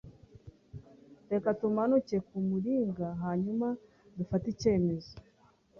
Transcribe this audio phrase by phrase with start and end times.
[1.31, 3.67] Reka tumanuke kumuringa hanyuma
[4.17, 5.13] dufate icyemezo.